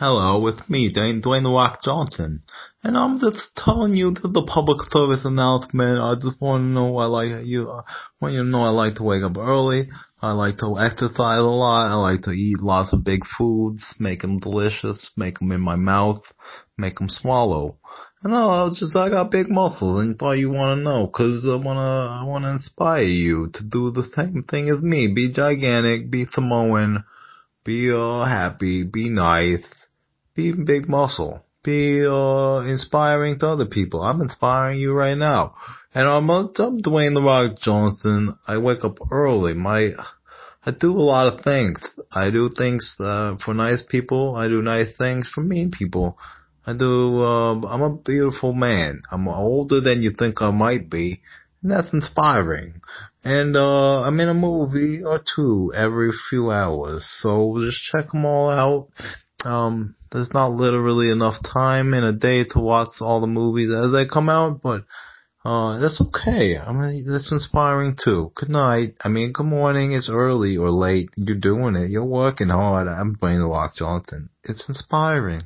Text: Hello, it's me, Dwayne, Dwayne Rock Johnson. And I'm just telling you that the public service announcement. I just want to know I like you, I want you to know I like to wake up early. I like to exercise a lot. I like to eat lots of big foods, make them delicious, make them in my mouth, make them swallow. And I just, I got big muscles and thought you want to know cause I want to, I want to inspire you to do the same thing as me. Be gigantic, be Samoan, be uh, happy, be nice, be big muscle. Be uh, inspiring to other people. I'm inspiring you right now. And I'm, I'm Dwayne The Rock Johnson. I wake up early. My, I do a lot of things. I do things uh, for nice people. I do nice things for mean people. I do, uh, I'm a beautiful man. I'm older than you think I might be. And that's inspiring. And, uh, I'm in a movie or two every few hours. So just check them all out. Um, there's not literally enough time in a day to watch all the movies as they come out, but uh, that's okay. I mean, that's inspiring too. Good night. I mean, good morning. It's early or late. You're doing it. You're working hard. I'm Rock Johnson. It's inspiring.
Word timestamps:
Hello, 0.00 0.46
it's 0.46 0.66
me, 0.70 0.90
Dwayne, 0.94 1.20
Dwayne 1.20 1.44
Rock 1.54 1.80
Johnson. 1.84 2.42
And 2.82 2.96
I'm 2.96 3.20
just 3.20 3.50
telling 3.54 3.92
you 3.92 4.12
that 4.12 4.32
the 4.32 4.48
public 4.48 4.80
service 4.88 5.26
announcement. 5.26 6.00
I 6.00 6.14
just 6.14 6.40
want 6.40 6.62
to 6.62 6.68
know 6.68 6.96
I 6.96 7.04
like 7.04 7.44
you, 7.44 7.68
I 7.68 7.82
want 8.18 8.32
you 8.32 8.42
to 8.42 8.48
know 8.48 8.60
I 8.60 8.70
like 8.70 8.94
to 8.94 9.02
wake 9.02 9.22
up 9.22 9.36
early. 9.36 9.90
I 10.22 10.32
like 10.32 10.56
to 10.64 10.78
exercise 10.80 11.40
a 11.40 11.52
lot. 11.52 11.92
I 11.92 11.96
like 11.96 12.22
to 12.22 12.30
eat 12.30 12.60
lots 12.62 12.94
of 12.94 13.04
big 13.04 13.26
foods, 13.36 13.84
make 14.00 14.22
them 14.22 14.38
delicious, 14.38 15.12
make 15.18 15.38
them 15.38 15.52
in 15.52 15.60
my 15.60 15.76
mouth, 15.76 16.22
make 16.78 16.96
them 16.96 17.10
swallow. 17.10 17.76
And 18.22 18.34
I 18.34 18.70
just, 18.70 18.96
I 18.96 19.10
got 19.10 19.30
big 19.30 19.50
muscles 19.50 20.00
and 20.00 20.18
thought 20.18 20.40
you 20.40 20.48
want 20.48 20.78
to 20.78 20.82
know 20.82 21.08
cause 21.08 21.44
I 21.44 21.56
want 21.56 21.76
to, 21.76 21.92
I 22.08 22.24
want 22.24 22.44
to 22.44 22.52
inspire 22.52 23.02
you 23.02 23.50
to 23.52 23.68
do 23.70 23.90
the 23.90 24.08
same 24.16 24.44
thing 24.44 24.70
as 24.70 24.82
me. 24.82 25.12
Be 25.12 25.30
gigantic, 25.30 26.10
be 26.10 26.24
Samoan, 26.24 27.04
be 27.66 27.92
uh, 27.92 28.24
happy, 28.24 28.84
be 28.84 29.10
nice, 29.10 29.68
be 30.40 30.52
big 30.52 30.88
muscle. 30.88 31.44
Be 31.62 32.06
uh, 32.06 32.60
inspiring 32.60 33.38
to 33.38 33.48
other 33.48 33.66
people. 33.66 34.02
I'm 34.02 34.20
inspiring 34.22 34.78
you 34.78 34.94
right 34.94 35.16
now. 35.16 35.54
And 35.94 36.08
I'm, 36.08 36.30
I'm 36.30 36.48
Dwayne 36.80 37.14
The 37.14 37.22
Rock 37.22 37.58
Johnson. 37.60 38.34
I 38.46 38.58
wake 38.58 38.84
up 38.84 38.98
early. 39.10 39.52
My, 39.52 39.90
I 40.64 40.70
do 40.70 40.92
a 40.92 41.08
lot 41.14 41.32
of 41.32 41.42
things. 41.42 41.78
I 42.10 42.30
do 42.30 42.48
things 42.56 42.96
uh, 43.00 43.36
for 43.44 43.52
nice 43.52 43.82
people. 43.82 44.34
I 44.36 44.48
do 44.48 44.62
nice 44.62 44.96
things 44.96 45.28
for 45.28 45.42
mean 45.42 45.70
people. 45.70 46.16
I 46.66 46.72
do, 46.74 47.20
uh, 47.20 47.60
I'm 47.66 47.82
a 47.82 47.96
beautiful 47.96 48.54
man. 48.54 49.02
I'm 49.12 49.28
older 49.28 49.80
than 49.80 50.02
you 50.02 50.12
think 50.12 50.40
I 50.40 50.50
might 50.50 50.88
be. 50.88 51.20
And 51.62 51.72
that's 51.72 51.92
inspiring. 51.92 52.80
And, 53.22 53.54
uh, 53.54 54.00
I'm 54.02 54.18
in 54.20 54.30
a 54.30 54.34
movie 54.34 55.04
or 55.04 55.20
two 55.36 55.72
every 55.76 56.12
few 56.30 56.50
hours. 56.50 57.06
So 57.20 57.58
just 57.60 57.84
check 57.92 58.12
them 58.12 58.24
all 58.24 58.48
out. 58.48 58.88
Um, 59.44 59.94
there's 60.12 60.32
not 60.34 60.52
literally 60.52 61.10
enough 61.10 61.36
time 61.42 61.94
in 61.94 62.04
a 62.04 62.12
day 62.12 62.44
to 62.44 62.58
watch 62.60 63.00
all 63.00 63.20
the 63.20 63.26
movies 63.26 63.70
as 63.70 63.92
they 63.92 64.06
come 64.06 64.28
out, 64.28 64.60
but 64.62 64.84
uh, 65.44 65.78
that's 65.78 66.00
okay. 66.00 66.58
I 66.58 66.72
mean, 66.72 67.04
that's 67.10 67.32
inspiring 67.32 67.96
too. 68.02 68.32
Good 68.34 68.50
night. 68.50 68.94
I 69.02 69.08
mean, 69.08 69.32
good 69.32 69.46
morning. 69.46 69.92
It's 69.92 70.10
early 70.10 70.56
or 70.58 70.70
late. 70.70 71.10
You're 71.16 71.38
doing 71.38 71.76
it. 71.76 71.90
You're 71.90 72.04
working 72.04 72.50
hard. 72.50 72.88
I'm 72.88 73.16
Rock 73.20 73.72
Johnson. 73.78 74.28
It's 74.44 74.68
inspiring. 74.68 75.42